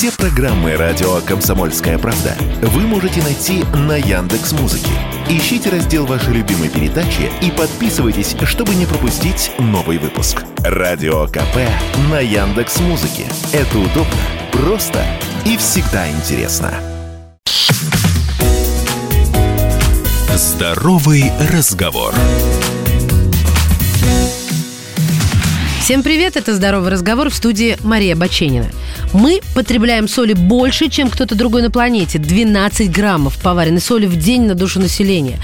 Все 0.00 0.10
программы 0.12 0.76
радио 0.76 1.20
Комсомольская 1.26 1.98
правда 1.98 2.34
вы 2.62 2.86
можете 2.86 3.22
найти 3.22 3.64
на 3.86 3.98
Яндекс 3.98 4.52
Музыке. 4.52 4.88
Ищите 5.28 5.68
раздел 5.68 6.06
вашей 6.06 6.32
любимой 6.32 6.70
передачи 6.70 7.30
и 7.42 7.50
подписывайтесь, 7.50 8.34
чтобы 8.44 8.74
не 8.76 8.86
пропустить 8.86 9.52
новый 9.58 9.98
выпуск. 9.98 10.42
Радио 10.60 11.26
КП 11.26 11.68
на 12.10 12.18
Яндекс 12.18 12.80
Музыке. 12.80 13.26
Это 13.52 13.78
удобно, 13.78 14.16
просто 14.52 15.04
и 15.44 15.58
всегда 15.58 16.10
интересно. 16.10 16.72
Здоровый 20.34 21.30
разговор. 21.52 22.14
Всем 25.90 26.04
привет, 26.04 26.36
это 26.36 26.54
«Здоровый 26.54 26.90
разговор» 26.90 27.30
в 27.30 27.34
студии 27.34 27.76
Мария 27.82 28.14
Баченина. 28.14 28.70
Мы 29.12 29.40
потребляем 29.54 30.06
соли 30.06 30.34
больше, 30.34 30.88
чем 30.88 31.10
кто-то 31.10 31.34
другой 31.34 31.62
на 31.62 31.70
планете. 31.70 32.18
12 32.18 32.90
граммов 32.92 33.36
поваренной 33.38 33.80
соли 33.80 34.06
в 34.06 34.16
день 34.16 34.42
на 34.42 34.54
душу 34.54 34.78
населения. 34.78 35.38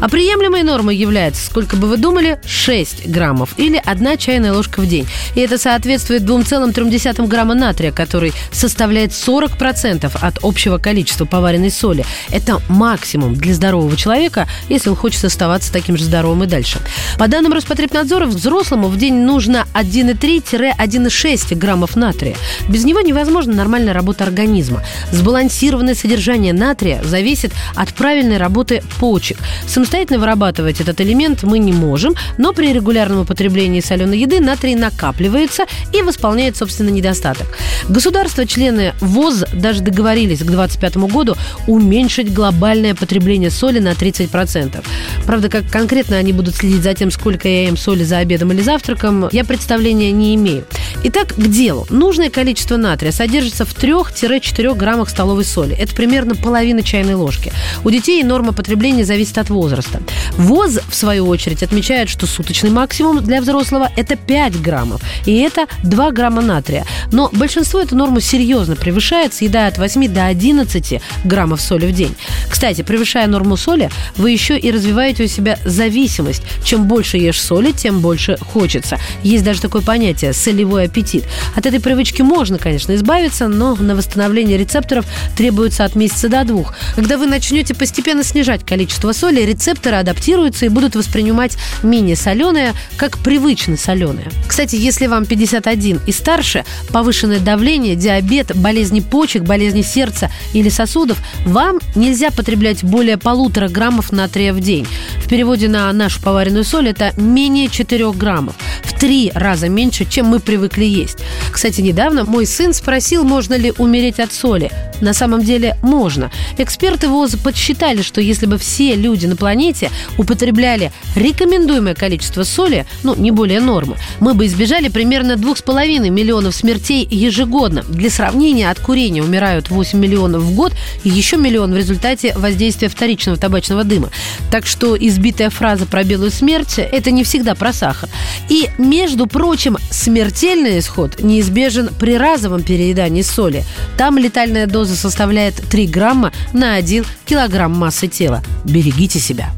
А 0.00 0.08
приемлемой 0.08 0.62
нормой 0.62 0.96
является, 0.96 1.44
сколько 1.44 1.76
бы 1.76 1.86
вы 1.86 1.98
думали, 1.98 2.40
6 2.46 3.08
граммов 3.08 3.50
или 3.58 3.80
1 3.84 4.18
чайная 4.18 4.54
ложка 4.54 4.80
в 4.80 4.86
день. 4.86 5.06
И 5.34 5.40
это 5.40 5.58
соответствует 5.58 6.22
2,3 6.22 7.26
грамма 7.26 7.54
натрия, 7.54 7.92
который 7.92 8.32
составляет 8.52 9.10
40% 9.10 10.10
от 10.18 10.38
общего 10.42 10.78
количества 10.78 11.26
поваренной 11.26 11.70
соли. 11.70 12.06
Это 12.30 12.62
максимум 12.68 13.34
для 13.34 13.52
здорового 13.52 13.96
человека, 13.96 14.48
если 14.70 14.88
он 14.88 14.96
хочет 14.96 15.22
оставаться 15.24 15.70
таким 15.70 15.98
же 15.98 16.04
здоровым 16.04 16.44
и 16.44 16.46
дальше. 16.46 16.78
По 17.18 17.28
данным 17.28 17.52
Роспотребнадзора, 17.52 18.24
взрослому 18.24 18.88
в 18.88 18.96
день 18.96 19.14
нужно 19.14 19.66
1,3-1,6 19.74 21.54
граммов 21.54 21.96
натрия. 21.96 22.36
Без 22.68 22.84
него 22.84 23.00
невозможна 23.10 23.54
нормальная 23.54 23.92
работа 23.92 24.24
организма. 24.24 24.82
Сбалансированное 25.12 25.94
содержание 25.94 26.52
натрия 26.52 27.02
зависит 27.02 27.52
от 27.74 27.92
правильной 27.92 28.38
работы 28.38 28.82
почек. 28.98 29.38
Самостоятельно 29.66 30.20
вырабатывать 30.20 30.80
этот 30.80 31.00
элемент 31.00 31.42
мы 31.42 31.58
не 31.58 31.72
можем, 31.72 32.14
но 32.38 32.52
при 32.52 32.72
регулярном 32.72 33.20
употреблении 33.20 33.80
соленой 33.80 34.18
еды 34.18 34.40
натрий 34.40 34.74
накапливается 34.74 35.64
и 35.92 36.02
восполняет, 36.02 36.56
собственно, 36.56 36.90
недостаток. 36.90 37.46
Государства-члены 37.88 38.94
ВОЗ 39.00 39.44
даже 39.52 39.80
договорились 39.80 40.38
к 40.38 40.46
2025 40.46 40.96
году 41.12 41.36
уменьшить 41.66 42.32
глобальное 42.32 42.94
потребление 42.94 43.50
соли 43.50 43.80
на 43.80 43.90
30%. 43.92 44.82
Правда, 45.26 45.48
как 45.48 45.68
конкретно 45.68 46.16
они 46.16 46.32
будут 46.32 46.54
следить 46.54 46.82
за 46.82 46.94
тем, 46.94 47.10
сколько 47.10 47.48
я 47.48 47.64
ем 47.64 47.76
соли 47.76 48.04
за 48.04 48.18
обедом 48.18 48.52
или 48.52 48.62
завтраком, 48.62 49.28
я 49.32 49.44
представления 49.44 50.12
не 50.12 50.34
имею. 50.36 50.64
Итак, 51.02 51.34
к 51.34 51.46
делу. 51.48 51.86
Нужное 51.90 52.30
количество 52.30 52.76
натрия 52.76 53.12
содержится 53.12 53.64
в 53.64 53.74
3-4 53.74 54.74
граммах 54.76 55.08
столовой 55.08 55.44
соли. 55.44 55.74
Это 55.76 55.94
примерно 55.94 56.34
половина 56.34 56.82
чайной 56.82 57.14
ложки. 57.14 57.52
У 57.84 57.90
детей 57.90 58.22
норма 58.22 58.52
потребления 58.52 59.04
зависит 59.04 59.38
от 59.38 59.50
возраста. 59.50 60.02
ВОЗ, 60.36 60.80
в 60.88 60.94
свою 60.94 61.26
очередь, 61.26 61.62
отмечает, 61.62 62.08
что 62.08 62.26
суточный 62.26 62.70
максимум 62.70 63.22
для 63.22 63.40
взрослого– 63.40 63.90
это 63.96 64.16
5 64.16 64.60
граммов. 64.60 65.00
И 65.26 65.36
это 65.38 65.66
2 65.82 66.10
грамма 66.12 66.42
натрия. 66.42 66.84
Но 67.12 67.30
большинство 67.32 67.80
эту 67.80 67.96
норму 67.96 68.20
серьезно 68.20 68.76
превышает, 68.76 69.34
съедая 69.34 69.68
от 69.68 69.78
8 69.78 70.08
до 70.08 70.26
11 70.26 71.00
граммов 71.24 71.60
соли 71.60 71.86
в 71.86 71.92
день. 71.92 72.14
Кстати, 72.48 72.82
превышая 72.82 73.26
норму 73.26 73.56
соли, 73.56 73.90
вы 74.16 74.30
еще 74.30 74.58
и 74.58 74.70
развиваете 74.70 75.24
у 75.24 75.26
себя 75.26 75.58
зависимость. 75.64 76.42
Чем 76.64 76.86
больше 76.86 77.16
ешь 77.16 77.40
соли, 77.40 77.72
тем 77.72 78.00
больше 78.00 78.36
хочется. 78.52 78.98
Есть 79.22 79.44
даже 79.44 79.60
такое 79.60 79.82
понятие– 79.82 80.32
солевой 80.80 80.86
аппетит. 80.86 81.24
От 81.56 81.66
этой 81.66 81.80
привычки 81.80 82.22
можно, 82.22 82.58
конечно, 82.58 82.94
избавиться, 82.94 83.48
но 83.48 83.74
на 83.76 83.94
восстановление 83.94 84.58
рецепторов 84.58 85.04
требуется 85.36 85.84
от 85.84 85.94
месяца 85.94 86.28
до 86.28 86.44
двух. 86.44 86.74
Когда 86.96 87.16
вы 87.16 87.26
начнете 87.26 87.74
постепенно 87.74 88.24
снижать 88.24 88.64
количество 88.64 89.12
соли, 89.12 89.42
рецепторы 89.42 89.96
адаптируются 89.96 90.66
и 90.66 90.68
будут 90.68 90.96
воспринимать 90.96 91.56
менее 91.82 92.16
соленое 92.16 92.74
как 92.96 93.18
привычно 93.18 93.76
соленое. 93.76 94.28
Кстати, 94.46 94.76
если 94.76 95.06
вам 95.06 95.26
51 95.26 96.00
и 96.06 96.12
старше, 96.12 96.64
повышенное 96.90 97.40
давление, 97.40 97.96
диабет, 97.96 98.56
болезни 98.56 99.00
почек, 99.00 99.42
болезни 99.42 99.82
сердца 99.82 100.30
или 100.54 100.68
сосудов, 100.68 101.18
вам 101.44 101.78
нельзя 101.94 102.30
потреблять 102.30 102.84
более 102.84 103.16
полутора 103.16 103.68
граммов 103.68 104.12
натрия 104.12 104.52
в 104.52 104.60
день. 104.60 104.86
В 105.24 105.28
переводе 105.28 105.68
на 105.68 105.92
нашу 105.92 106.20
поваренную 106.20 106.64
соль 106.64 106.88
это 106.88 107.12
менее 107.16 107.68
4 107.68 108.12
граммов. 108.12 108.54
В 108.82 108.98
три 108.98 109.30
раза 109.34 109.68
меньше, 109.68 110.04
чем 110.04 110.26
мы 110.26 110.40
привыкли 110.40 110.69
есть. 110.76 111.18
Кстати, 111.50 111.80
недавно 111.80 112.24
мой 112.24 112.46
сын 112.46 112.72
спросил, 112.72 113.24
можно 113.24 113.54
ли 113.54 113.72
умереть 113.78 114.20
от 114.20 114.32
соли. 114.32 114.70
На 115.00 115.14
самом 115.14 115.42
деле 115.42 115.76
можно. 115.82 116.30
Эксперты 116.58 117.08
ВОЗ 117.08 117.36
подсчитали, 117.36 118.02
что 118.02 118.20
если 118.20 118.46
бы 118.46 118.58
все 118.58 118.94
люди 118.94 119.26
на 119.26 119.36
планете 119.36 119.90
употребляли 120.18 120.92
рекомендуемое 121.16 121.94
количество 121.94 122.42
соли, 122.42 122.86
ну, 123.02 123.14
не 123.14 123.30
более 123.30 123.60
нормы, 123.60 123.96
мы 124.20 124.34
бы 124.34 124.46
избежали 124.46 124.88
примерно 124.88 125.32
2,5 125.32 126.10
миллионов 126.10 126.54
смертей 126.54 127.06
ежегодно. 127.10 127.82
Для 127.88 128.10
сравнения, 128.10 128.70
от 128.70 128.80
курения 128.80 129.22
умирают 129.22 129.70
8 129.70 129.98
миллионов 129.98 130.42
в 130.42 130.54
год 130.54 130.72
и 131.04 131.08
еще 131.08 131.36
миллион 131.36 131.72
в 131.72 131.76
результате 131.76 132.32
воздействия 132.36 132.88
вторичного 132.88 133.38
табачного 133.38 133.84
дыма. 133.84 134.10
Так 134.50 134.66
что 134.66 134.96
избитая 134.96 135.50
фраза 135.50 135.86
про 135.86 136.04
белую 136.04 136.30
смерть– 136.30 136.74
это 136.78 137.10
не 137.10 137.24
всегда 137.24 137.54
про 137.54 137.72
сахар. 137.72 138.08
И, 138.48 138.68
между 138.78 139.26
прочим, 139.26 139.76
смертельный 139.90 140.78
исход 140.78 141.20
неизбежен 141.22 141.90
при 141.98 142.16
разовом 142.16 142.62
переедании 142.62 143.22
соли. 143.22 143.64
Там 143.96 144.18
летальная 144.18 144.66
доза 144.90 145.00
составляет 145.00 145.54
3 145.68 145.86
грамма 145.86 146.32
на 146.52 146.74
1 146.74 147.04
килограмм 147.24 147.72
массы 147.72 148.08
тела. 148.08 148.42
Берегите 148.64 149.20
себя. 149.20 149.50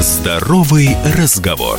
Здоровый 0.00 0.96
разговор. 1.16 1.78